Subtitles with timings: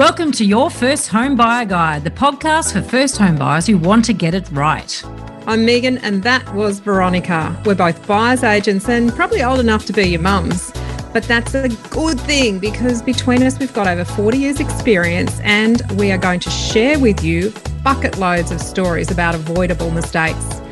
[0.00, 4.02] Welcome to Your First Home Buyer Guide, the podcast for first home buyers who want
[4.06, 5.04] to get it right.
[5.46, 7.54] I'm Megan, and that was Veronica.
[7.66, 10.72] We're both buyers agents and probably old enough to be your mums.
[11.12, 15.82] But that's a good thing because between us, we've got over 40 years' experience, and
[15.98, 17.52] we are going to share with you
[17.84, 20.62] bucket loads of stories about avoidable mistakes.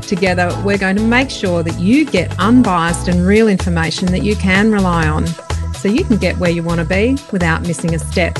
[0.00, 4.36] Together, we're going to make sure that you get unbiased and real information that you
[4.36, 5.26] can rely on
[5.74, 8.38] so you can get where you want to be without missing a step.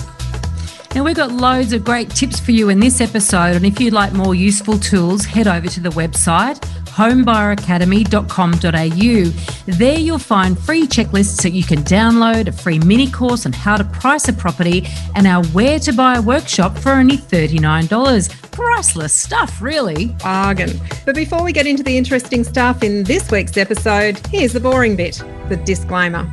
[0.94, 3.56] Now, we've got loads of great tips for you in this episode.
[3.56, 9.72] And if you'd like more useful tools, head over to the website homebuyeracademy.com.au.
[9.72, 13.76] There you'll find free checklists that you can download, a free mini course on how
[13.76, 18.50] to price a property, and our Where to Buy workshop for only $39.
[18.50, 20.08] Priceless stuff, really.
[20.22, 20.78] Bargain.
[21.06, 24.96] But before we get into the interesting stuff in this week's episode, here's the boring
[24.96, 26.26] bit the disclaimer.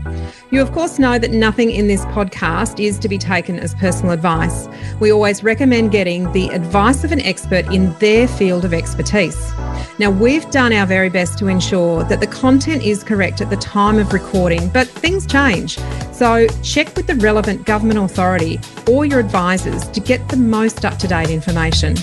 [0.51, 4.13] You, of course, know that nothing in this podcast is to be taken as personal
[4.13, 4.69] advice.
[5.01, 9.51] We always recommend getting the advice of an expert in their field of expertise.
[9.99, 13.57] Now, we've done our very best to ensure that the content is correct at the
[13.57, 15.77] time of recording, but things change.
[16.13, 20.97] So, check with the relevant government authority or your advisors to get the most up
[20.99, 21.95] to date information.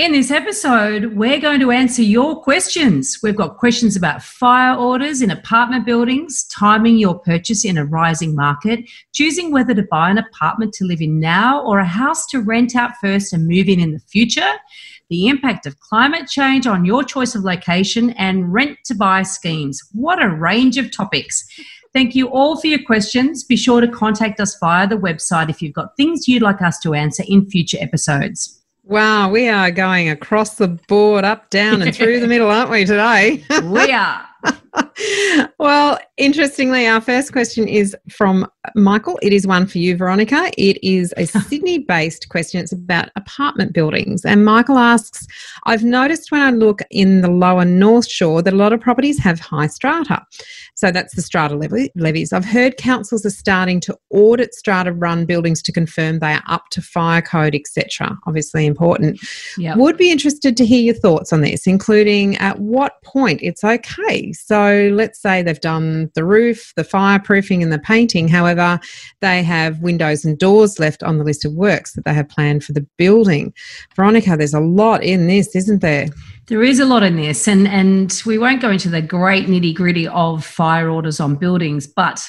[0.00, 3.18] In this episode, we're going to answer your questions.
[3.22, 8.34] We've got questions about fire orders in apartment buildings, timing your purchase in a rising
[8.34, 8.80] market,
[9.12, 12.74] choosing whether to buy an apartment to live in now or a house to rent
[12.74, 14.52] out first and move in in the future,
[15.10, 19.86] the impact of climate change on your choice of location, and rent to buy schemes.
[19.92, 21.46] What a range of topics.
[21.92, 23.44] Thank you all for your questions.
[23.44, 26.78] Be sure to contact us via the website if you've got things you'd like us
[26.78, 28.59] to answer in future episodes.
[28.90, 32.84] Wow, we are going across the board, up, down, and through the middle, aren't we,
[32.84, 33.44] today?
[33.62, 34.29] we are.
[35.58, 39.18] well, interestingly, our first question is from Michael.
[39.22, 40.50] It is one for you, Veronica.
[40.56, 42.60] It is a Sydney based question.
[42.60, 44.24] It's about apartment buildings.
[44.24, 45.26] And Michael asks
[45.66, 49.18] I've noticed when I look in the lower North Shore that a lot of properties
[49.18, 50.24] have high strata.
[50.74, 51.56] So that's the strata
[51.94, 52.32] levies.
[52.32, 56.70] I've heard councils are starting to audit strata run buildings to confirm they are up
[56.70, 58.16] to fire code, etc.
[58.26, 59.20] Obviously important.
[59.58, 59.76] Yep.
[59.76, 64.29] Would be interested to hear your thoughts on this, including at what point it's okay.
[64.32, 68.28] So let's say they've done the roof, the fireproofing, and the painting.
[68.28, 68.80] However,
[69.20, 72.64] they have windows and doors left on the list of works that they have planned
[72.64, 73.52] for the building.
[73.94, 76.08] Veronica, there's a lot in this, isn't there?
[76.46, 79.74] There is a lot in this, and and we won't go into the great nitty
[79.74, 82.28] gritty of fire orders on buildings, but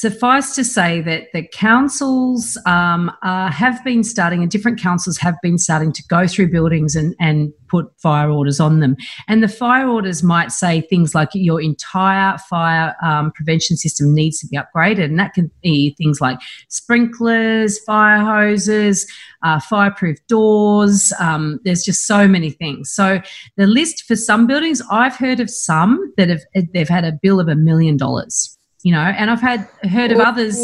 [0.00, 5.34] Suffice to say that the councils um, uh, have been starting, and different councils have
[5.42, 8.96] been starting to go through buildings and, and put fire orders on them.
[9.28, 14.40] And the fire orders might say things like your entire fire um, prevention system needs
[14.40, 15.04] to be upgraded.
[15.04, 16.38] And that can be things like
[16.70, 19.06] sprinklers, fire hoses,
[19.42, 21.12] uh, fireproof doors.
[21.20, 22.90] Um, there's just so many things.
[22.90, 23.20] So
[23.58, 26.40] the list for some buildings, I've heard of some that have
[26.72, 30.18] they've had a bill of a million dollars you know and i've had heard of
[30.18, 30.56] Ooh, others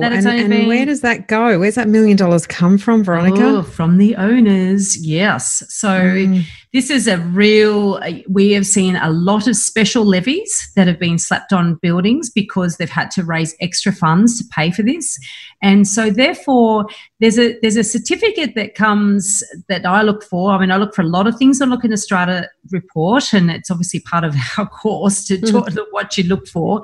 [0.00, 1.58] that it's and, only and been, where does that go?
[1.58, 3.44] Where's that million dollars come from veronica?
[3.44, 5.62] Oh, from the owners yes.
[5.68, 6.44] So mm.
[6.72, 11.18] This is a real we have seen a lot of special levies that have been
[11.18, 15.18] slapped on buildings because they've had to raise extra funds to pay for this
[15.60, 16.86] and so therefore
[17.20, 20.94] there's a there's a certificate that comes that i look for i mean i look
[20.94, 24.24] for a lot of things i look in a strata report and it's obviously part
[24.24, 25.86] of our course to talk mm.
[25.90, 26.82] what you look for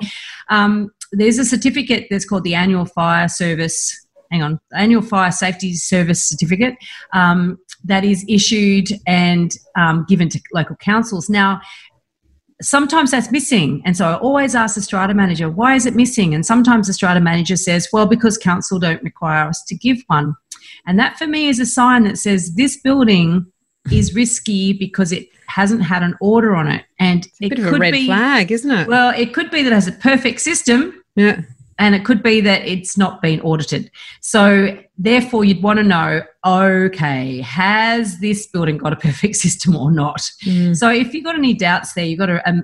[0.49, 4.05] um, there's a certificate that's called the Annual Fire Service.
[4.31, 6.75] Hang on, Annual Fire Safety Service Certificate
[7.13, 11.29] um, that is issued and um, given to local councils.
[11.29, 11.61] Now,
[12.61, 13.81] sometimes that's missing.
[13.85, 16.33] And so I always ask the strata manager, why is it missing?
[16.33, 20.35] And sometimes the strata manager says, well, because council don't require us to give one.
[20.85, 23.45] And that for me is a sign that says this building
[23.91, 26.85] is risky because it hasn't had an order on it.
[26.99, 28.87] And it could be a red be, flag, isn't it?
[28.87, 31.01] Well, it could be that it has a perfect system.
[31.15, 31.41] Yeah.
[31.79, 33.89] And it could be that it's not been audited.
[34.21, 39.91] So, therefore, you'd want to know okay, has this building got a perfect system or
[39.91, 40.21] not?
[40.43, 40.75] Mm.
[40.75, 42.63] So, if you've got any doubts there, you've got to um,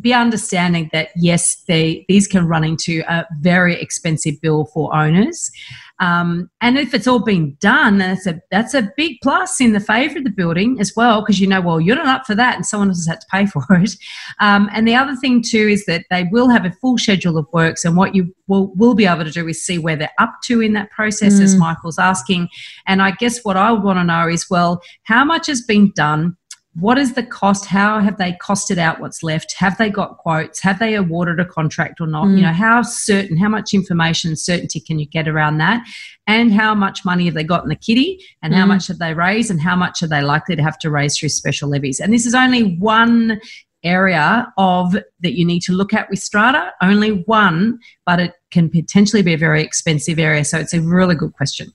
[0.00, 5.50] be understanding that yes, they, these can run into a very expensive bill for owners.
[5.98, 9.72] Um, and if it's all been done, then it's a, that's a big plus in
[9.72, 12.34] the favour of the building as well, because you know, well, you're not up for
[12.34, 13.94] that and someone else has had to pay for it.
[14.40, 17.46] Um, and the other thing too is that they will have a full schedule of
[17.52, 20.34] works and what you will, will be able to do is see where they're up
[20.44, 21.42] to in that process, mm.
[21.42, 22.48] as Michael's asking.
[22.86, 25.92] And I guess what I would want to know is, well, how much has been
[25.94, 26.36] done?
[26.78, 27.64] What is the cost?
[27.64, 29.54] How have they costed out what's left?
[29.54, 30.60] Have they got quotes?
[30.60, 32.26] Have they awarded a contract or not?
[32.26, 32.36] Mm.
[32.36, 35.86] you know how certain how much information certainty can you get around that?
[36.26, 38.22] And how much money have they got in the kitty?
[38.42, 38.56] And mm.
[38.56, 39.50] how much have they raised?
[39.50, 41.98] And how much are they likely to have to raise through special levies?
[41.98, 43.40] And this is only one
[43.82, 46.72] area of that you need to look at with strata.
[46.82, 50.44] Only one but it can potentially be a very expensive area.
[50.44, 51.72] So it's a really good question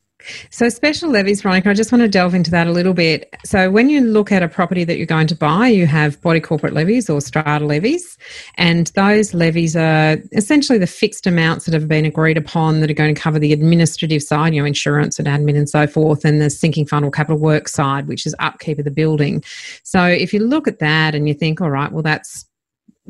[0.50, 3.34] so, special levies, Veronica, I just want to delve into that a little bit.
[3.44, 6.40] So, when you look at a property that you're going to buy, you have body
[6.40, 8.18] corporate levies or strata levies,
[8.56, 12.96] and those levies are essentially the fixed amounts that have been agreed upon that are
[12.96, 16.42] going to cover the administrative side, you know, insurance and admin and so forth, and
[16.42, 19.44] the sinking fund or capital work side, which is upkeep of the building.
[19.84, 22.46] So, if you look at that and you think, all right, well, that's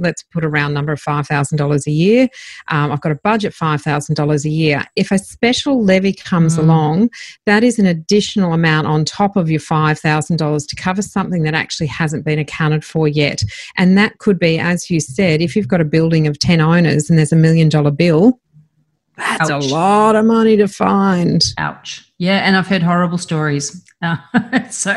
[0.01, 2.27] let's put a round number of $5,000 a year.
[2.68, 4.83] Um, I've got a budget $5,000 a year.
[4.95, 6.59] If a special levy comes mm.
[6.59, 7.09] along,
[7.45, 11.88] that is an additional amount on top of your $5,000 to cover something that actually
[11.88, 13.44] hasn't been accounted for yet.
[13.77, 17.09] And that could be, as you said, if you've got a building of 10 owners
[17.09, 18.39] and there's a million dollar bill,
[19.18, 19.65] that's Ouch.
[19.65, 21.44] a lot of money to find.
[21.57, 22.12] Ouch.
[22.18, 23.83] Yeah, and I've heard horrible stories.
[24.01, 24.18] Uh,
[24.69, 24.95] so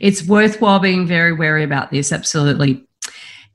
[0.00, 2.12] it's worthwhile being very wary about this.
[2.12, 2.84] Absolutely.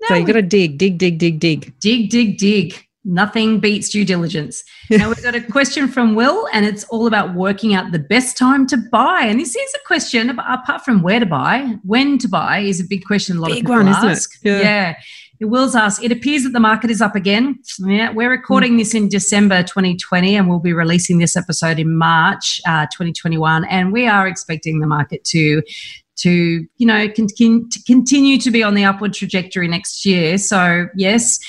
[0.07, 1.73] So you got to dig, dig, dig, dig, dig.
[1.79, 2.87] Dig, dig, dig.
[3.03, 4.63] Nothing beats due diligence.
[4.91, 8.37] now we've got a question from Will, and it's all about working out the best
[8.37, 9.21] time to buy.
[9.23, 12.83] And this is a question apart from where to buy, when to buy is a
[12.83, 13.37] big question.
[13.37, 14.39] A lot big of people one, ask.
[14.43, 14.59] Yeah.
[14.59, 14.95] yeah.
[15.41, 17.59] Will's asked, it appears that the market is up again.
[17.79, 22.61] Yeah, we're recording this in December 2020 and we'll be releasing this episode in March
[22.67, 23.65] uh, 2021.
[23.65, 25.63] And we are expecting the market to
[26.17, 27.27] to you know con-
[27.69, 30.37] to continue to be on the upward trajectory next year.
[30.37, 31.39] So yes,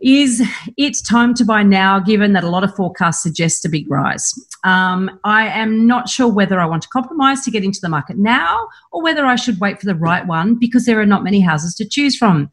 [0.00, 0.42] is
[0.78, 2.00] it time to buy now?
[2.00, 4.32] Given that a lot of forecasts suggest a big rise,
[4.64, 8.16] um, I am not sure whether I want to compromise to get into the market
[8.16, 11.40] now or whether I should wait for the right one because there are not many
[11.40, 12.50] houses to choose from.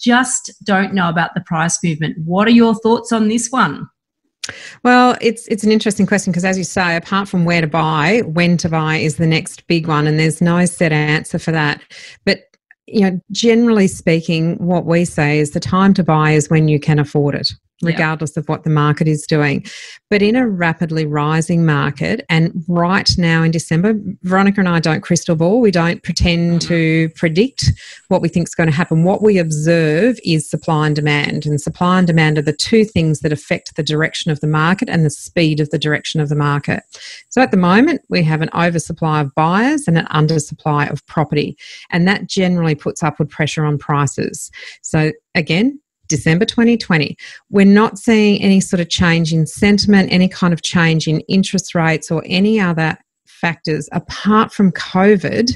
[0.00, 2.16] Just don't know about the price movement.
[2.24, 3.88] What are your thoughts on this one?
[4.82, 8.22] Well, it's it's an interesting question because, as you say, apart from where to buy,
[8.26, 11.82] when to buy is the next big one, and there's no set answer for that.
[12.24, 12.40] But
[12.86, 16.80] you know, generally speaking, what we say is the time to buy is when you
[16.80, 17.52] can afford it
[17.82, 19.64] regardless of what the market is doing.
[20.10, 25.00] But in a rapidly rising market, and right now in December, Veronica and I don't
[25.00, 25.60] crystal ball.
[25.60, 26.68] We don't pretend mm-hmm.
[26.68, 27.72] to predict
[28.08, 29.04] what we think is going to happen.
[29.04, 31.46] What we observe is supply and demand.
[31.46, 34.88] And supply and demand are the two things that affect the direction of the market
[34.88, 36.82] and the speed of the direction of the market.
[37.30, 41.56] So at the moment, we have an oversupply of buyers and an undersupply of property.
[41.90, 44.50] And that generally puts upward pressure on prices.
[44.82, 47.16] So again, December 2020.
[47.50, 51.74] We're not seeing any sort of change in sentiment, any kind of change in interest
[51.74, 52.98] rates, or any other
[53.38, 55.52] factors apart from COVID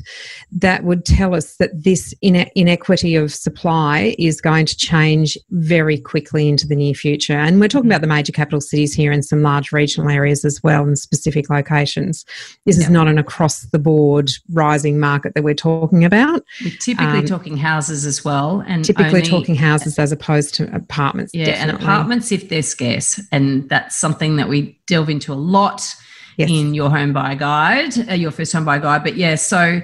[0.53, 6.49] that would tell us that this inequity of supply is going to change very quickly
[6.49, 7.35] into the near future.
[7.35, 10.63] And we're talking about the major capital cities here and some large regional areas as
[10.63, 12.25] well in specific locations.
[12.67, 16.45] This is not an across the board rising market that we're talking about.
[16.65, 18.63] We're typically um, talking houses as well.
[18.67, 21.33] And typically only, talking houses as opposed to apartments.
[21.35, 21.73] Yeah, definitely.
[21.73, 23.21] and apartments if they're scarce.
[23.33, 25.95] And that's something that we delve into a lot
[26.37, 26.51] yes.
[26.51, 29.03] in your home buy guide, uh, your first home buy guide.
[29.03, 29.83] But yeah, so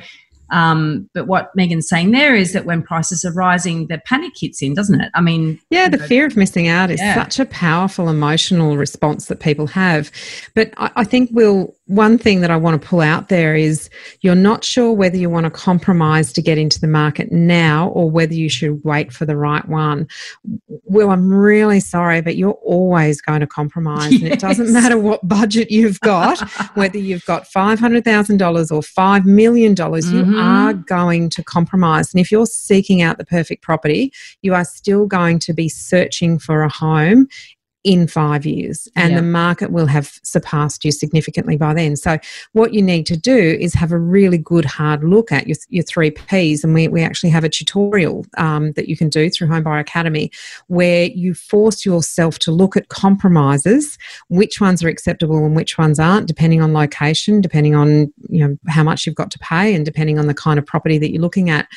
[0.51, 4.63] um, but what Megan's saying there is that when prices are rising, the panic hits
[4.63, 5.11] in, doesn't it?
[5.15, 7.15] I mean, yeah, the know, fear of missing out is yeah.
[7.15, 10.11] such a powerful emotional response that people have.
[10.55, 13.89] But I, I think we'll one thing that I want to pull out there is
[14.21, 18.11] you're not sure whether you want to compromise to get into the market now or
[18.11, 20.07] whether you should wait for the right one.
[20.85, 24.13] Well, I'm really sorry, but you're always going to compromise.
[24.13, 24.23] Yes.
[24.23, 26.39] And it doesn't matter what budget you've got,
[26.75, 30.33] whether you've got $500,000 or $5 million, mm-hmm.
[30.33, 32.13] you are going to compromise.
[32.13, 36.39] And if you're seeking out the perfect property, you are still going to be searching
[36.39, 37.29] for a home
[37.85, 41.95] in five years and the market will have surpassed you significantly by then.
[41.97, 42.19] So,
[42.53, 45.85] what you need to do is have a really good hard look at your, your
[45.85, 46.65] three Ps.
[46.65, 50.31] And we, we actually have a tutorial um, that you can do through Homebuyer Academy
[50.67, 53.97] where you force yourself to look at compromises,
[54.29, 58.57] which ones are acceptable and which ones aren't, depending on location, depending on you know
[58.67, 61.23] how much you've got to pay, and depending on the kind of property that you're
[61.23, 61.69] looking at.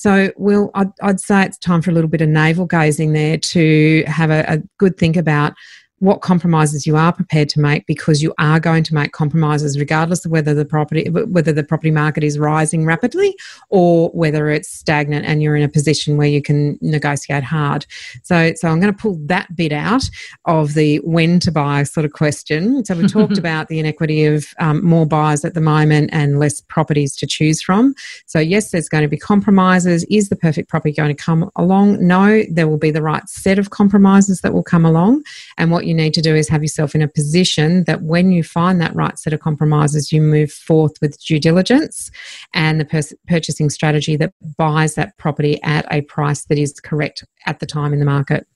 [0.00, 3.36] So, Will, I'd, I'd, say it's time for a little bit of navel gazing there
[3.36, 5.52] to have a, a good think about
[6.00, 10.24] what compromises you are prepared to make because you are going to make compromises regardless
[10.24, 13.36] of whether the property whether the property market is rising rapidly
[13.68, 17.86] or whether it's stagnant and you're in a position where you can negotiate hard.
[18.22, 20.08] So so i'm going to pull that bit out
[20.46, 22.82] of the when to buy sort of question.
[22.84, 26.62] So we talked about the inequity of um, more buyers at the moment and less
[26.62, 27.94] properties to choose from.
[28.24, 30.04] So yes there's going to be compromises.
[30.04, 32.06] Is the perfect property going to come along?
[32.06, 35.24] No there will be the right set of compromises that will come along.
[35.58, 38.44] And what you need to do is have yourself in a position that when you
[38.44, 42.10] find that right set of compromises, you move forth with due diligence
[42.54, 47.24] and the pers- purchasing strategy that buys that property at a price that is correct
[47.46, 48.46] at the time in the market.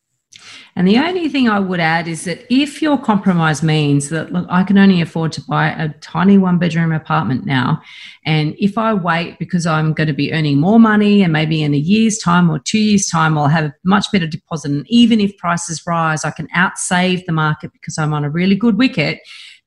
[0.76, 4.46] And the only thing I would add is that if your compromise means that, look,
[4.50, 7.80] I can only afford to buy a tiny one bedroom apartment now,
[8.26, 11.74] and if I wait because I'm going to be earning more money and maybe in
[11.74, 14.70] a year's time or two years' time, I'll have a much better deposit.
[14.72, 18.56] And even if prices rise, I can outsave the market because I'm on a really
[18.56, 19.20] good wicket,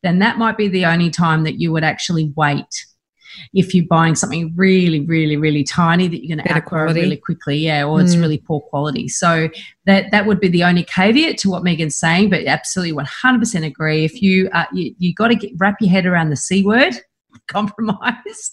[0.04, 2.86] then that might be the only time that you would actually wait
[3.54, 7.58] if you're buying something really, really, really tiny that you're going to outgrow really quickly,
[7.58, 8.22] yeah, or it's mm.
[8.22, 9.08] really poor quality.
[9.08, 9.50] So
[9.86, 14.06] that that would be the only caveat to what Megan's saying, but absolutely 100% agree.
[14.06, 16.94] If you uh, you, you got to get wrap your head around the c word
[17.52, 18.52] compromise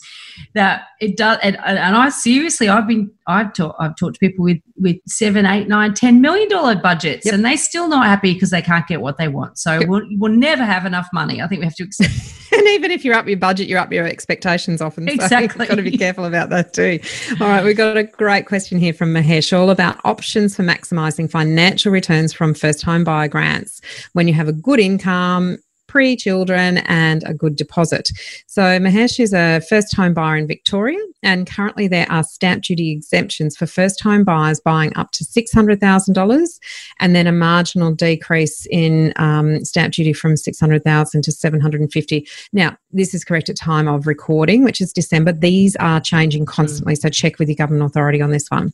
[0.55, 4.45] that it does and, and i seriously i've been i've talked i've talked to people
[4.45, 7.35] with with seven eight nine ten million dollar budgets yep.
[7.35, 9.59] and they still not happy because they can't get what they want.
[9.59, 9.89] So yep.
[9.89, 11.41] we'll, we'll never have enough money.
[11.41, 12.13] I think we have to accept
[12.53, 15.69] and even if you're up your budget you're up your expectations often exactly so you've
[15.69, 17.01] got to be careful about that too.
[17.41, 21.31] All right we've got a great question here from mahesh all about options for maximizing
[21.31, 23.81] financial returns from first home buyer grants.
[24.13, 25.59] When you have a good income
[25.95, 28.11] pre children and a good deposit.
[28.49, 32.91] So, Mahesh is a first home buyer in Victoria, and currently there are stamp duty
[32.91, 36.59] exemptions for first home buyers buying up to $600,000
[36.99, 42.29] and then a marginal decrease in um, stamp duty from 600,000 to 750.
[42.53, 45.31] Now, this is correct at time of recording, which is December.
[45.31, 48.73] These are changing constantly, so check with your government authority on this one.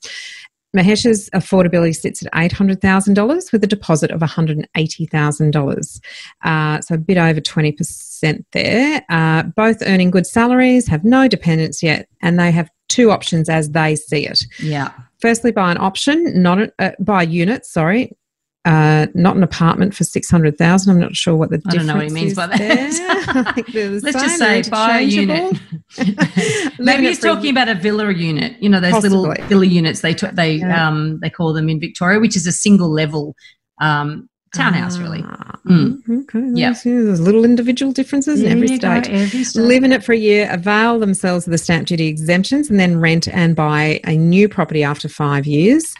[0.76, 6.00] Mahesh's affordability sits at $800,000 with a deposit of $180,000.
[6.44, 9.04] Uh, so a bit over 20% there.
[9.08, 13.70] Uh, both earning good salaries, have no dependents yet, and they have two options as
[13.70, 14.44] they see it.
[14.58, 14.92] Yeah.
[15.20, 18.16] Firstly, buy an option, not a, uh, buy a unit, sorry,
[18.64, 20.92] uh, not an apartment for six hundred thousand.
[20.92, 21.74] I'm not sure what the difference.
[21.74, 23.64] I don't know what he means by that.
[24.02, 25.58] Let's just say buy a unit.
[26.78, 28.60] Maybe he's talking about a villa unit.
[28.60, 29.16] You know those Possibly.
[29.16, 30.02] little villa units.
[30.02, 30.88] They t- they yeah.
[30.88, 33.34] um they call them in Victoria, which is a single level
[33.80, 35.96] um townhouse really ah, mm.
[36.22, 39.08] okay yeah there's little individual differences in every state.
[39.08, 42.68] every state live in it for a year avail themselves of the stamp duty exemptions
[42.68, 45.94] and then rent and buy a new property after five years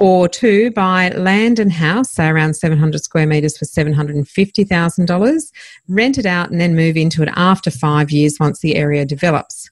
[0.00, 5.52] or two, buy land and house, say around 700 square metres for $750,000,
[5.88, 9.70] rent it out and then move into it after five years once the area develops.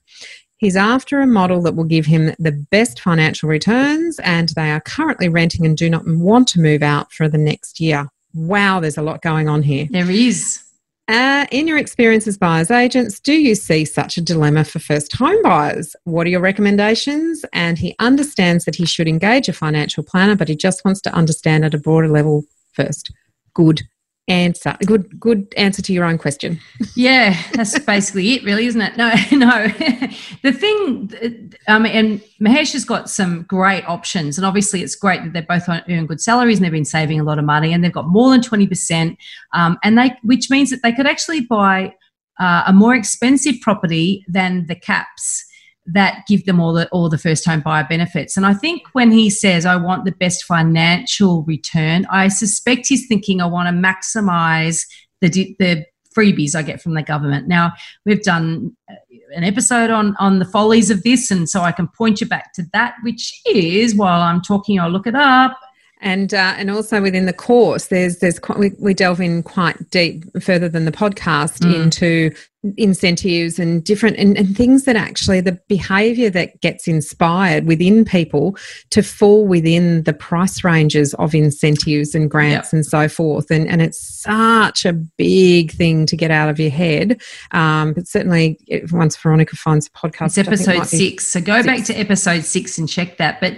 [0.57, 4.81] He's after a model that will give him the best financial returns, and they are
[4.81, 8.07] currently renting and do not want to move out for the next year.
[8.33, 9.87] Wow, there's a lot going on here.
[9.89, 10.63] There is.
[11.07, 15.13] Uh, in your experience as buyers agents, do you see such a dilemma for first
[15.13, 15.95] home buyers?
[16.03, 17.45] What are your recommendations?
[17.53, 21.13] And he understands that he should engage a financial planner, but he just wants to
[21.13, 23.11] understand at a broader level first.
[23.53, 23.83] Good
[24.27, 26.59] answer A good good answer to your own question.
[26.95, 28.97] Yeah that's basically it really isn't it?
[28.97, 29.67] No no.
[30.43, 35.33] The thing um, and mahesh has got some great options and obviously it's great that
[35.33, 37.91] they're both earning good salaries and they've been saving a lot of money and they've
[37.91, 39.17] got more than 20%
[39.53, 41.93] um, and they which means that they could actually buy
[42.39, 45.46] uh, a more expensive property than the caps
[45.87, 48.37] that give them all the all the first home buyer benefits.
[48.37, 53.07] And I think when he says I want the best financial return, I suspect he's
[53.07, 54.85] thinking I want to maximize
[55.21, 55.29] the
[55.59, 57.47] the freebies I get from the government.
[57.47, 57.73] Now
[58.05, 58.95] we've done uh,
[59.35, 62.53] an episode on on the follies of this, and so I can point you back
[62.53, 65.57] to that, which is while I'm talking, I'll look it up
[66.01, 69.89] and uh, and also within the course there's there's quite, we, we delve in quite
[69.89, 71.73] deep further than the podcast mm.
[71.73, 72.31] into
[72.75, 78.57] incentives and different and, and things that actually the behavior that gets inspired within people
[78.89, 82.73] to fall within the price ranges of incentives and grants yep.
[82.73, 86.71] and so forth and and it's such a big thing to get out of your
[86.71, 88.59] head um, but certainly
[88.91, 91.65] once veronica finds a podcast it's episode six so go six.
[91.65, 93.53] back to episode six and check that but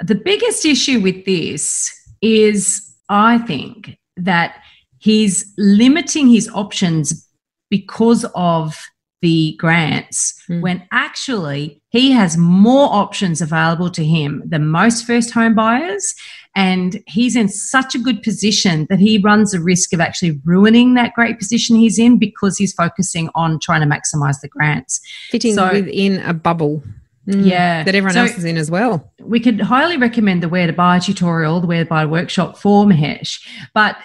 [0.00, 4.56] the biggest issue with this is, I think, that
[4.98, 7.28] he's limiting his options
[7.70, 8.76] because of
[9.22, 10.60] the grants mm.
[10.60, 16.14] when actually he has more options available to him than most first home buyers.
[16.54, 20.94] And he's in such a good position that he runs the risk of actually ruining
[20.94, 25.00] that great position he's in because he's focusing on trying to maximize the grants.
[25.30, 26.82] Fitting so, within a bubble
[27.28, 27.82] Mm, yeah.
[27.82, 29.12] That everyone so else is in as well.
[29.20, 32.84] We could highly recommend the Where to Buy tutorial, the Where to Buy workshop for
[32.84, 33.44] Mahesh.
[33.74, 33.96] But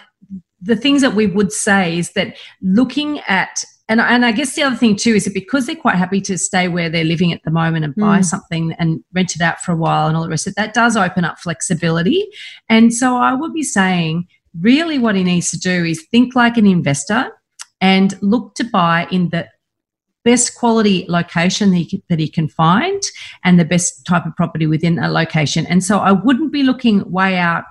[0.61, 4.63] the things that we would say is that looking at and, and I guess the
[4.63, 7.43] other thing too is that because they're quite happy to stay where they're living at
[7.43, 8.25] the moment and buy mm.
[8.25, 10.73] something and rent it out for a while and all the rest of it, that
[10.73, 12.25] does open up flexibility.
[12.69, 14.27] And so I would be saying
[14.61, 17.31] really what he needs to do is think like an investor
[17.81, 19.49] and look to buy in the
[20.23, 23.01] best quality location that he, that he can find
[23.43, 25.65] and the best type of property within a location.
[25.65, 27.63] And so I wouldn't be looking way out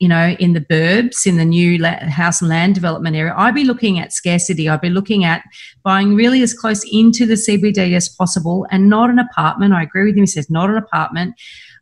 [0.00, 3.64] you know, in the burbs, in the new house and land development area, I'd be
[3.64, 4.66] looking at scarcity.
[4.66, 5.44] I'd be looking at
[5.82, 9.74] buying really as close into the CBD as possible and not an apartment.
[9.74, 10.22] I agree with him.
[10.22, 11.34] He says not an apartment.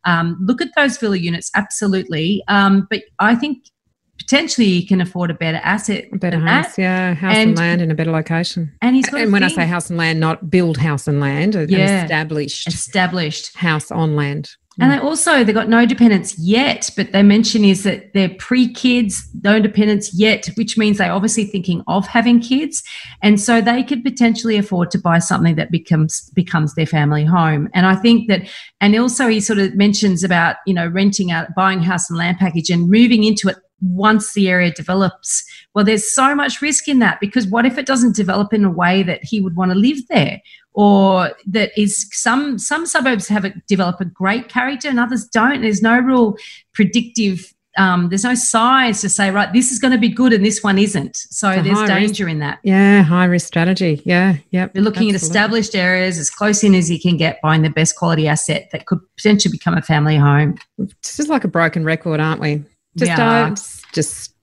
[0.05, 2.43] Um, look at those villa units, absolutely.
[2.49, 3.65] Um, but I think
[4.19, 6.07] potentially you can afford a better asset.
[6.13, 6.83] A better house, that.
[6.83, 7.15] yeah.
[7.15, 8.73] House and, and, land in a better location.
[8.83, 11.55] And he's got And when I say house and land, not build house and land,
[11.69, 14.51] yeah, established established house on land.
[14.81, 15.05] And they mm.
[15.05, 20.15] also they got no dependents yet, but they mention is that they're pre-kids, no dependents
[20.15, 22.85] yet, which means they're obviously thinking of having kids,
[23.21, 27.69] and so they could potentially afford to buy something that becomes becomes their family home.
[27.75, 28.49] And I think that,
[28.81, 32.39] and also he sort of mentions about you know renting out, buying house and land
[32.39, 35.45] package, and moving into it once the area develops.
[35.75, 38.71] Well, there's so much risk in that because what if it doesn't develop in a
[38.71, 40.41] way that he would want to live there?
[40.79, 45.63] or that is some some suburbs have a, develop a great character and others don't.
[45.63, 46.37] There's no real
[46.73, 47.53] predictive.
[47.77, 50.63] Um, there's no size to say right this is going to be good and this
[50.63, 51.17] one isn't.
[51.17, 52.33] So there's danger risk.
[52.33, 52.61] in that.
[52.63, 54.01] Yeah, high risk strategy.
[54.05, 54.71] Yeah, yep.
[54.73, 55.15] You're looking absolutely.
[55.15, 58.69] at established areas as close in as you can get, buying the best quality asset
[58.71, 60.59] that could potentially become a family home.
[60.79, 62.63] It's just like a broken record, aren't we?
[62.97, 63.17] Just yeah.
[63.17, 63.61] don't
[63.93, 64.35] just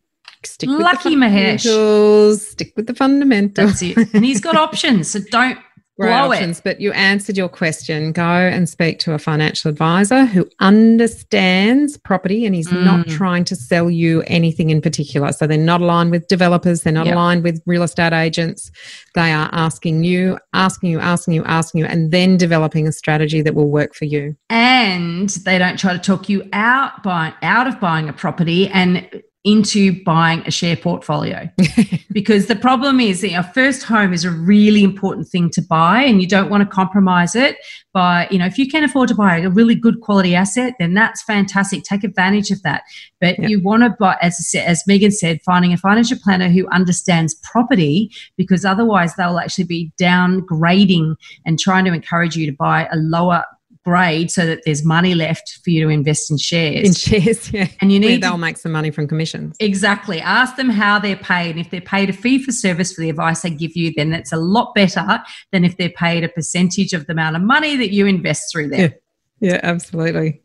[0.43, 1.65] stick with Lucky the fundamentals.
[1.65, 2.39] Mahesh.
[2.39, 3.79] Stick with the fundamentals.
[3.79, 4.13] That's it.
[4.13, 5.09] And he's got options.
[5.09, 5.57] So don't
[5.97, 6.63] Great blow options, it.
[6.63, 8.11] But you answered your question.
[8.11, 12.83] Go and speak to a financial advisor who understands property and is mm.
[12.83, 15.31] not trying to sell you anything in particular.
[15.31, 17.15] So they're not aligned with developers, they're not yep.
[17.15, 18.72] aligned with real estate agents.
[19.13, 23.41] They are asking you, asking you, asking you, asking you, and then developing a strategy
[23.41, 24.35] that will work for you.
[24.50, 29.24] And they don't try to talk you out by out of buying a property and
[29.46, 31.50] into buying a share portfolio.
[32.12, 36.01] Because the problem is that your first home is a really important thing to buy
[36.01, 37.58] and you don't want to compromise it.
[37.94, 40.94] By you know if you can afford to buy a really good quality asset then
[40.94, 41.84] that's fantastic.
[41.84, 42.84] Take advantage of that.
[43.20, 43.50] But yep.
[43.50, 48.10] you want to buy as as megan said finding a financial planner who understands property
[48.38, 53.44] because otherwise they'll actually be downgrading and trying to encourage you to buy a lower
[53.85, 56.87] grade so that there's money left for you to invest in shares.
[56.87, 57.67] In shares, yeah.
[57.79, 59.55] And you need Where they'll to, make some money from commissions.
[59.59, 60.19] Exactly.
[60.19, 61.51] Ask them how they're paid.
[61.51, 64.09] And if they're paid a fee for service for the advice they give you, then
[64.09, 65.21] that's a lot better
[65.51, 68.69] than if they're paid a percentage of the amount of money that you invest through
[68.69, 68.93] them.
[69.39, 70.41] Yeah, yeah absolutely.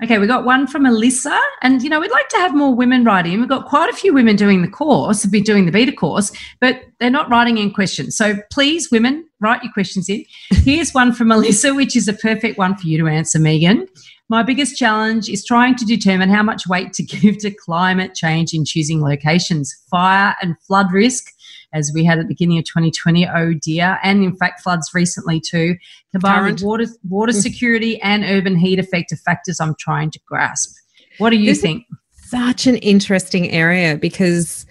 [0.00, 3.02] Okay, we got one from Alyssa, and you know we'd like to have more women
[3.02, 3.40] writing.
[3.40, 6.30] We've got quite a few women doing the course, be doing the beta course,
[6.60, 8.16] but they're not writing in questions.
[8.16, 10.24] So please, women, write your questions in.
[10.50, 13.88] Here's one from Alyssa, which is a perfect one for you to answer, Megan.
[14.28, 18.54] My biggest challenge is trying to determine how much weight to give to climate change
[18.54, 21.32] in choosing locations, fire and flood risk
[21.72, 23.28] as we had at the beginning of 2020.
[23.28, 23.98] Oh dear.
[24.02, 25.76] And in fact, floods recently too.
[26.12, 27.40] Combined water, water mm.
[27.40, 30.76] security and urban heat effect are factors I'm trying to grasp.
[31.18, 31.84] What do you this think?
[32.12, 34.66] Such an interesting area because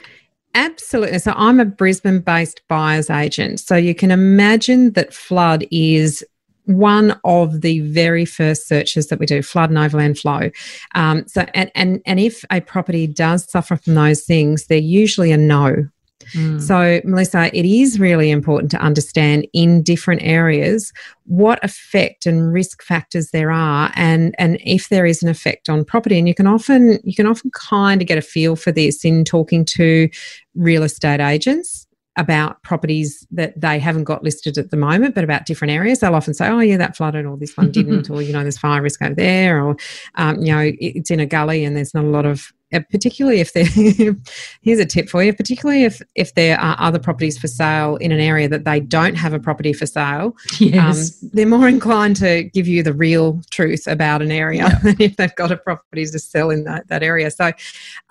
[0.55, 1.19] Absolutely.
[1.19, 3.59] So I'm a Brisbane based buyer's agent.
[3.59, 6.25] So you can imagine that flood is
[6.67, 10.51] one of the very first searches that we do flood and overland flow
[10.95, 15.31] um, so and, and and if a property does suffer from those things they're usually
[15.31, 15.87] a no
[16.33, 16.61] Mm.
[16.61, 20.91] So, Melissa, it is really important to understand in different areas
[21.25, 25.83] what effect and risk factors there are and and if there is an effect on
[25.83, 29.03] property and you can often you can often kind of get a feel for this
[29.03, 30.09] in talking to
[30.55, 31.87] real estate agents
[32.17, 35.99] about properties that they haven't got listed at the moment, but about different areas.
[35.99, 38.57] They'll often say, "Oh, yeah, that flooded, or this one didn't, or you know, there's
[38.57, 39.77] fire risk over there, or
[40.15, 43.53] um, you know, it's in a gully and there's not a lot of particularly if
[43.53, 43.65] there
[44.61, 48.11] here's a tip for you particularly if if there are other properties for sale in
[48.11, 51.23] an area that they don't have a property for sale yes.
[51.23, 54.93] um, they're more inclined to give you the real truth about an area yeah.
[54.99, 57.51] if they've got a property to sell in that, that area so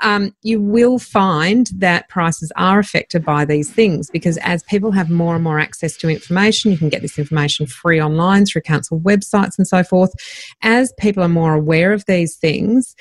[0.02, 5.10] um, you will find that prices are affected by these things because as people have
[5.10, 8.98] more and more access to information you can get this information free online through council
[9.00, 10.12] websites and so forth
[10.62, 12.96] as people are more aware of these things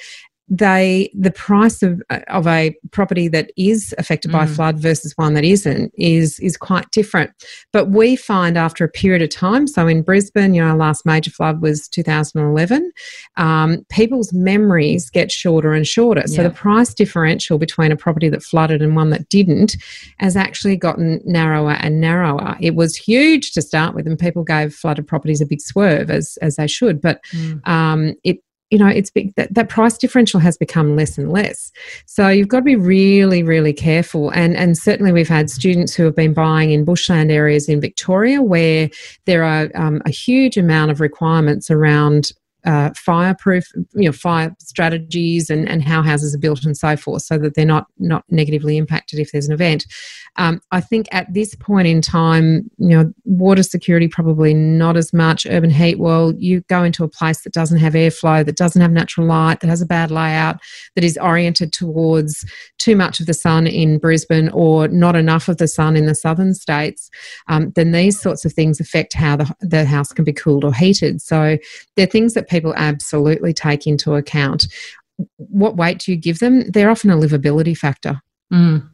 [0.48, 4.56] they the price of of a property that is affected by mm.
[4.56, 7.32] flood versus one that isn't is is quite different
[7.74, 11.04] but we find after a period of time so in brisbane you know our last
[11.04, 12.92] major flood was 2011
[13.38, 16.36] um, people's memories get shorter and shorter yeah.
[16.36, 19.76] so the price differential between a property that flooded and one that didn't
[20.20, 24.76] has actually gotten narrower and narrower it was huge to start with and people gave
[24.76, 27.68] flooded properties a big swerve as as they should but mm.
[27.68, 28.38] um, it
[28.76, 31.72] you know it's big, that, that price differential has become less and less.
[32.08, 34.32] So you've got to be really really careful.
[34.32, 38.42] And and certainly we've had students who have been buying in bushland areas in victoria
[38.42, 38.90] where
[39.24, 42.34] there are um, a huge amount of requirements around
[42.66, 47.22] uh, fireproof, you know, fire strategies and, and how houses are built and so forth,
[47.22, 49.86] so that they're not not negatively impacted if there's an event.
[50.38, 55.14] Um, I think at this point in time, you know, water security probably not as
[55.14, 55.46] much.
[55.46, 58.92] Urban heat, well, you go into a place that doesn't have airflow, that doesn't have
[58.92, 60.58] natural light, that has a bad layout,
[60.96, 62.46] that is oriented towards
[62.78, 66.16] too much of the sun in Brisbane or not enough of the sun in the
[66.16, 67.10] southern states,
[67.48, 70.74] um, then these sorts of things affect how the, the house can be cooled or
[70.74, 71.22] heated.
[71.22, 71.58] So
[71.96, 74.68] they're things that people absolutely take into account.
[75.38, 76.70] What weight do you give them?
[76.70, 78.22] They're often a livability factor.
[78.52, 78.90] Mm.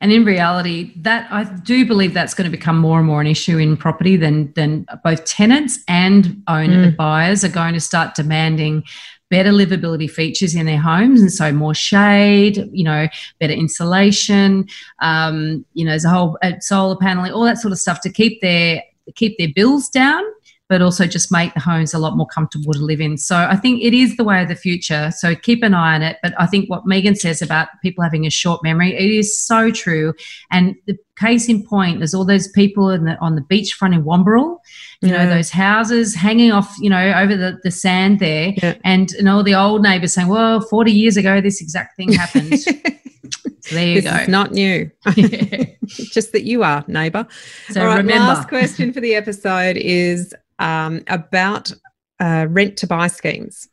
[0.00, 3.26] And in reality, that I do believe that's going to become more and more an
[3.26, 6.96] issue in property than than both tenants and owner mm.
[6.96, 8.84] buyers are going to start demanding
[9.30, 13.08] better livability features in their homes and so more shade you know
[13.40, 14.66] better insulation
[15.00, 18.12] um, you know there's a whole uh, solar paneling all that sort of stuff to
[18.12, 18.82] keep their
[19.14, 20.22] keep their bills down
[20.68, 23.18] but also just make the homes a lot more comfortable to live in.
[23.18, 25.10] So I think it is the way of the future.
[25.16, 26.16] So keep an eye on it.
[26.22, 29.70] But I think what Megan says about people having a short memory, it is so
[29.70, 30.14] true.
[30.50, 34.58] And the case in point is all those people the, on the beachfront in Wamberal,
[35.02, 35.24] you yeah.
[35.24, 38.54] know, those houses hanging off, you know, over the, the sand there.
[38.62, 38.76] Yeah.
[38.84, 42.58] And, and all the old neighbours saying, well, 40 years ago, this exact thing happened.
[42.58, 42.72] So
[43.70, 44.16] there you this go.
[44.16, 44.90] Is not new.
[45.86, 47.26] Just that you are, neighbour.
[47.70, 48.24] So All right, remember.
[48.24, 51.72] Last question for the episode is um, about
[52.20, 53.68] uh, rent to buy schemes.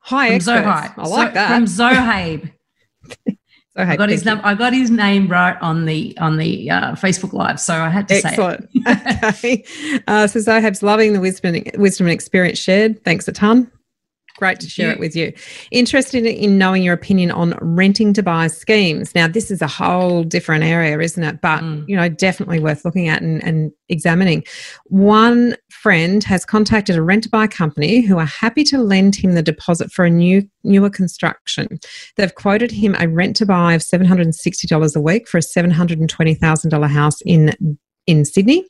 [0.00, 0.66] Hi, from experts.
[0.66, 0.94] Zohaib.
[0.96, 1.48] I like that.
[1.48, 2.52] From Zohaib.
[3.76, 4.40] Zohaib I got his name.
[4.42, 8.08] I got his name right on the on the uh, Facebook Live, so I had
[8.08, 8.70] to Excellent.
[8.72, 9.24] say it.
[9.24, 9.64] okay.
[10.06, 13.02] Uh, so Zohaib's loving the wisdom wisdom and experience shared.
[13.04, 13.70] Thanks a ton
[14.42, 15.32] great to share it with you.
[15.70, 19.14] Interested in knowing your opinion on renting to buy schemes.
[19.14, 21.40] Now, this is a whole different area, isn't it?
[21.40, 21.84] But, mm.
[21.86, 24.42] you know, definitely worth looking at and, and examining.
[24.86, 29.34] One friend has contacted a rent to buy company who are happy to lend him
[29.34, 31.78] the deposit for a new newer construction.
[32.16, 37.20] They've quoted him a rent to buy of $760 a week for a $720,000 house
[37.22, 38.66] in in Sydney.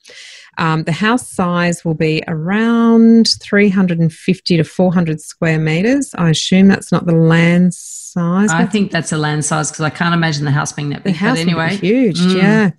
[0.58, 6.14] Um, the house size will be around 350 to 400 square metres.
[6.16, 8.50] I assume that's not the land size.
[8.50, 11.14] I think that's a land size because I can't imagine the house being that big.
[11.14, 12.20] The house but anyway, huge.
[12.20, 12.36] Mm.
[12.36, 12.70] Yeah.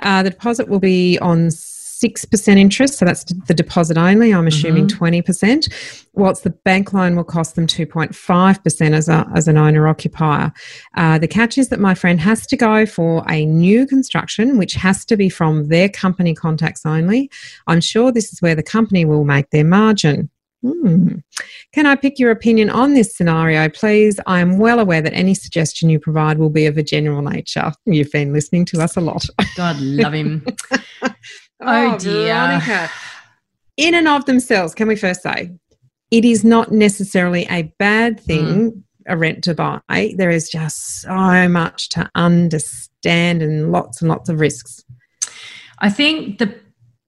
[0.00, 1.50] Uh, the deposit will be on
[2.02, 4.32] 6% interest, so that's the deposit only.
[4.32, 5.04] I'm assuming mm-hmm.
[5.04, 10.52] 20%, whilst the bank loan will cost them 2.5% as, a, as an owner occupier.
[10.96, 14.74] Uh, the catch is that my friend has to go for a new construction, which
[14.74, 17.30] has to be from their company contacts only.
[17.66, 20.30] I'm sure this is where the company will make their margin.
[20.62, 21.16] Hmm.
[21.72, 24.20] Can I pick your opinion on this scenario, please?
[24.26, 27.72] I am well aware that any suggestion you provide will be of a general nature.
[27.86, 29.24] You've been listening to us a lot.
[29.56, 30.44] God love him.
[31.60, 32.34] Oh, oh dear.
[32.34, 32.90] Veronica.
[33.76, 35.50] In and of themselves, can we first say,
[36.10, 38.82] it is not necessarily a bad thing, mm.
[39.06, 39.80] a rent to buy.
[39.88, 44.84] There is just so much to understand and lots and lots of risks.
[45.78, 46.54] I think the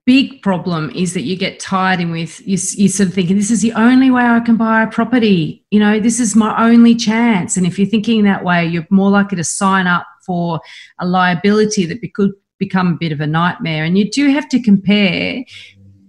[0.05, 3.51] big problem is that you get tied in with you, you're sort of thinking this
[3.51, 6.93] is the only way i can buy a property you know this is my only
[6.93, 10.59] chance and if you're thinking that way you're more likely to sign up for
[10.99, 13.83] a liability that could become a bit of a nightmare.
[13.83, 15.43] And you do have to compare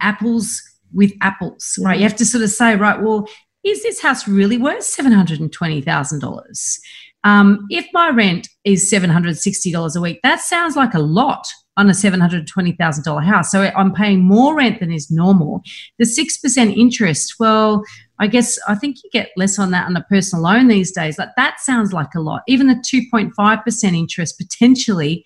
[0.01, 0.61] apples
[0.93, 1.97] with apples, right?
[1.97, 3.27] You have to sort of say, right, well,
[3.63, 6.79] is this house really worth $720,000?
[7.23, 11.93] Um, if my rent is $760 a week, that sounds like a lot on a
[11.93, 13.51] $720,000 house.
[13.51, 15.61] So I'm paying more rent than is normal.
[15.97, 17.83] The 6% interest, well,
[18.19, 21.17] I guess I think you get less on that on a personal loan these days.
[21.17, 22.43] Like that sounds like a lot.
[22.47, 25.25] Even the 2.5% interest potentially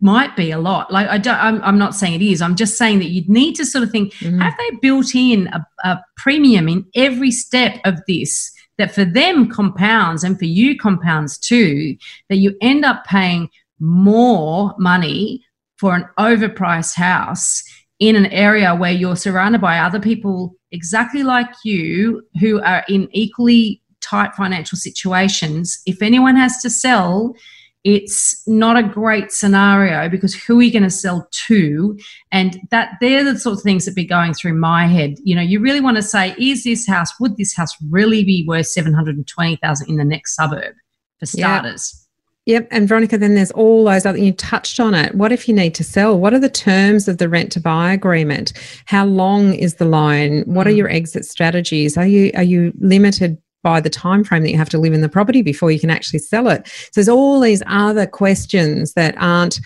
[0.00, 0.92] might be a lot.
[0.92, 2.42] Like I don't, I'm, I'm not saying it is.
[2.42, 4.40] I'm just saying that you'd need to sort of think: mm-hmm.
[4.40, 9.48] Have they built in a, a premium in every step of this that for them
[9.48, 11.96] compounds and for you compounds too?
[12.28, 15.44] That you end up paying more money
[15.78, 17.62] for an overpriced house
[17.98, 23.08] in an area where you're surrounded by other people exactly like you who are in
[23.12, 25.80] equally tight financial situations.
[25.86, 27.34] If anyone has to sell,
[27.84, 31.98] it's not a great scenario because who are you going to sell to
[32.30, 35.42] and that they're the sort of things that be going through my head you know
[35.42, 39.88] you really want to say is this house would this house really be worth 720000
[39.88, 40.74] in the next suburb
[41.18, 41.98] for starters
[42.46, 42.68] Yep.
[42.72, 45.14] And Veronica, then there's all those other, you touched on it.
[45.14, 46.18] What if you need to sell?
[46.18, 48.52] What are the terms of the rent to buy agreement?
[48.86, 50.42] How long is the loan?
[50.42, 50.76] What are mm.
[50.76, 51.96] your exit strategies?
[51.96, 55.00] Are you, are you limited by the time frame that you have to live in
[55.00, 56.66] the property before you can actually sell it.
[56.66, 59.60] So there's all these other questions that aren't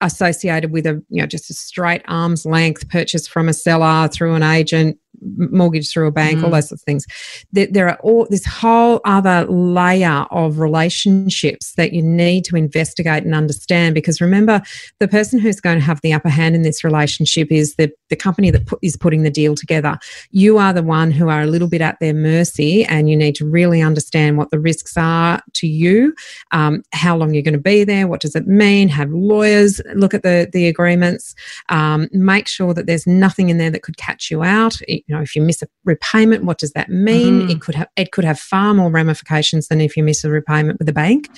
[0.00, 4.34] associated with a you know just a straight arm's length purchase from a seller through
[4.34, 6.44] an agent mortgage through a bank, mm.
[6.44, 7.06] all those sorts of things.
[7.52, 13.24] There, there, are all this whole other layer of relationships that you need to investigate
[13.24, 13.94] and understand.
[13.94, 14.62] Because remember,
[14.98, 18.16] the person who's going to have the upper hand in this relationship is the, the
[18.16, 19.98] company that put, is putting the deal together.
[20.30, 23.34] You are the one who are a little bit at their mercy, and you need
[23.36, 26.14] to really understand what the risks are to you,
[26.52, 30.14] um, how long you're going to be there, what does it mean, have lawyers look
[30.14, 31.34] at the, the agreements,
[31.68, 34.76] um, make sure that there's nothing in there that could catch you out
[35.10, 37.50] you know if you miss a repayment what does that mean mm-hmm.
[37.50, 40.78] it could have it could have far more ramifications than if you miss a repayment
[40.78, 41.28] with a bank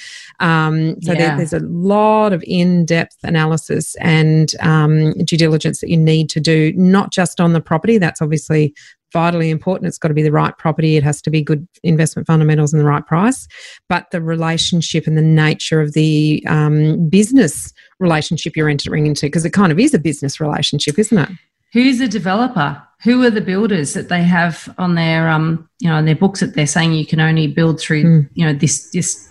[0.41, 1.19] um, so yeah.
[1.19, 6.41] there, there's a lot of in-depth analysis and um, due diligence that you need to
[6.41, 8.75] do not just on the property that's obviously
[9.13, 9.87] vitally important.
[9.87, 10.97] It's got to be the right property.
[10.97, 13.47] It has to be good investment fundamentals and the right price.
[13.87, 19.45] But the relationship and the nature of the um, business relationship you're entering into, because
[19.45, 21.29] it kind of is a business relationship, isn't it?
[21.73, 22.83] Who's the developer?
[23.03, 26.41] who are the builders that they have on their um you know on their books
[26.41, 28.29] that they're saying you can only build through mm.
[28.35, 29.29] you know this this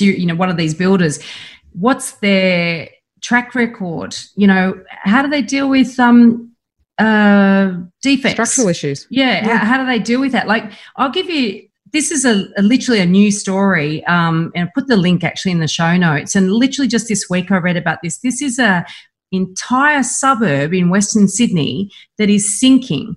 [0.00, 1.20] you know what are these builders?
[1.72, 2.88] What's their
[3.20, 4.16] track record?
[4.36, 6.52] You know how do they deal with um
[6.98, 8.34] uh defects?
[8.34, 9.06] Structural issues.
[9.10, 9.58] Yeah, yeah.
[9.58, 10.46] How, how, do they deal with that?
[10.46, 14.72] Like i'll give you this is a, a literally a new story um, and I
[14.74, 16.36] put the link actually in the show notes.
[16.36, 18.18] And literally just this week i read about this.
[18.18, 18.86] This is a
[19.32, 23.16] entire suburb in Western Sydney that is sinking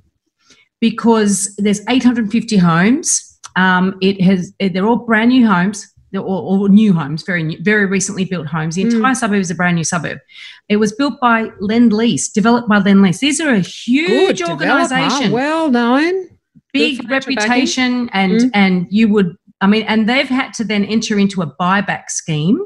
[0.80, 3.40] because there's 850 homes.
[3.56, 5.88] Um, it has they're all brand new homes.
[6.12, 8.76] They're all, all new homes, very new, very recently built homes.
[8.76, 8.98] The hmm.
[8.98, 9.18] entire mm.
[9.18, 10.20] suburb is a brand new suburb.
[10.70, 13.18] It was built by Lend Lease, developed by Lend Lease.
[13.18, 16.30] These are a huge Good organisation, well known,
[16.72, 18.52] big reputation, and mm.
[18.54, 22.64] and you would I mean, and they've had to then enter into a buyback scheme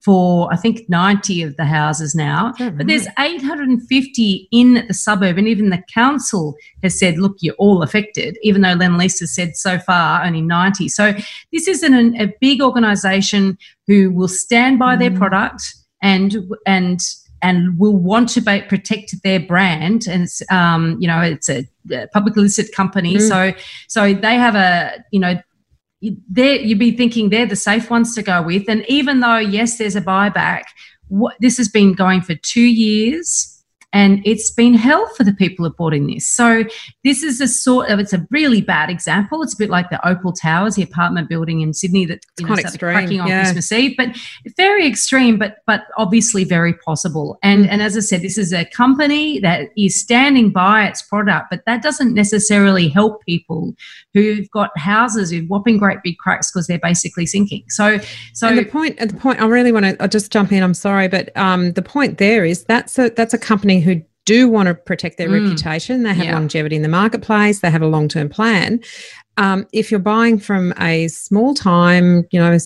[0.00, 2.52] for I think 90 of the houses now.
[2.58, 7.54] Oh, but there's 850 in the suburb, and even the council has said, look, you're
[7.54, 10.88] all affected, even though Lendlease has said so far only 90.
[10.88, 11.14] So
[11.52, 15.00] this is an, a big organisation who will stand by mm.
[15.00, 16.36] their product and
[16.66, 17.00] and
[17.42, 21.66] and will want to be, protect their brand and it's um, you know it's a,
[21.90, 23.28] a publicly listed company mm.
[23.28, 23.58] so
[23.88, 25.40] so they have a you know
[26.02, 28.68] there you'd be thinking they're the safe ones to go with.
[28.68, 30.64] And even though yes, there's a buyback,
[31.08, 33.59] what, this has been going for two years
[33.92, 36.26] and it's been hell for the people who bought in this.
[36.26, 36.64] So
[37.02, 39.42] this is a sort of it's a really bad example.
[39.42, 42.54] It's a bit like the Opal Towers, the apartment building in Sydney that you know,
[42.54, 43.42] started extreme, cracking on yeah.
[43.42, 44.16] Christmas Eve, but
[44.56, 47.38] very extreme, but but obviously very possible.
[47.42, 47.68] And mm.
[47.70, 51.62] and as I said, this is a company that is standing by its product, but
[51.66, 53.74] that doesn't necessarily help people
[54.14, 57.64] who've got houses with whopping great big cracks because they're basically sinking.
[57.68, 57.98] So
[58.34, 60.62] so and the point at the point I really want to I'll just jump in.
[60.62, 64.48] I'm sorry, but um, the point there is that's a that's a company who do
[64.48, 65.42] want to protect their mm.
[65.42, 66.02] reputation.
[66.02, 66.34] They have yeah.
[66.34, 67.60] longevity in the marketplace.
[67.60, 68.80] They have a long term plan.
[69.36, 72.56] Um, if you're buying from a small time, you know,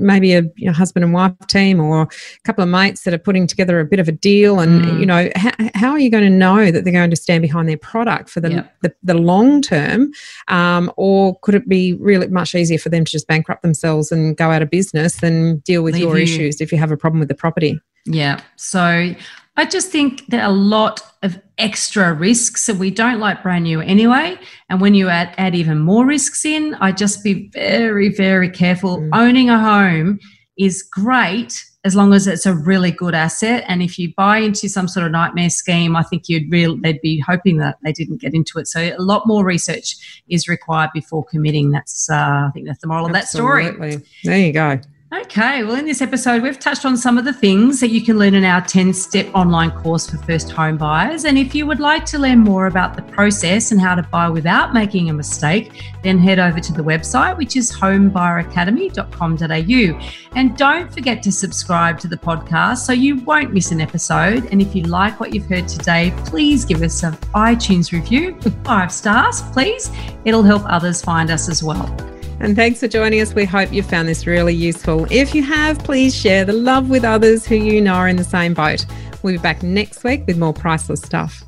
[0.00, 2.08] maybe a you know, husband and wife team or a
[2.44, 5.00] couple of mates that are putting together a bit of a deal, and mm.
[5.00, 7.68] you know, how, how, are you going to know that they're going to stand behind
[7.68, 10.12] their product for the the, the, long term,
[10.48, 14.36] um, or could it be really much easier for them to just bankrupt themselves and
[14.36, 16.22] go out of business and deal with Leave your you.
[16.22, 17.80] issues if you have a problem with the property?
[18.06, 18.40] Yeah.
[18.56, 19.14] So
[19.56, 23.64] I just think there are a lot of extra risks and we don't like brand
[23.64, 24.38] new anyway.
[24.68, 28.98] And when you add, add even more risks in, I just be very, very careful.
[28.98, 29.10] Mm.
[29.12, 30.18] Owning a home
[30.56, 33.64] is great as long as it's a really good asset.
[33.66, 37.00] And if you buy into some sort of nightmare scheme, I think you'd real they'd
[37.00, 38.68] be hoping that they didn't get into it.
[38.68, 41.70] So a lot more research is required before committing.
[41.70, 43.68] That's uh, I think that's the moral Absolutely.
[43.68, 44.06] of that story.
[44.24, 44.80] There you go.
[45.12, 48.16] Okay, well, in this episode, we've touched on some of the things that you can
[48.16, 51.24] learn in our 10 step online course for first home buyers.
[51.24, 54.28] And if you would like to learn more about the process and how to buy
[54.28, 60.36] without making a mistake, then head over to the website, which is homebuyeracademy.com.au.
[60.36, 64.46] And don't forget to subscribe to the podcast so you won't miss an episode.
[64.52, 68.64] And if you like what you've heard today, please give us an iTunes review, with
[68.64, 69.90] five stars, please.
[70.24, 72.19] It'll help others find us as well.
[72.40, 73.34] And thanks for joining us.
[73.34, 75.06] We hope you found this really useful.
[75.10, 78.24] If you have, please share the love with others who you know are in the
[78.24, 78.86] same boat.
[79.22, 81.44] We'll be back next week with more priceless stuff.